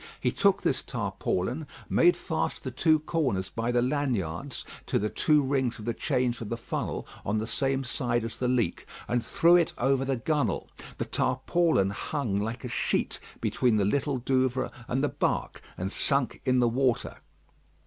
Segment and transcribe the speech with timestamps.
[0.19, 5.43] He took this tarpaulin, made fast the two corners by the laniards to the two
[5.43, 9.23] rings of the chains of the funnel on the same side as the leak, and
[9.23, 10.67] threw it over the gunwale.
[10.97, 16.41] The tarpaulin hung like a sheet between the Little Douvre and the bark, and sunk
[16.45, 17.17] in the water.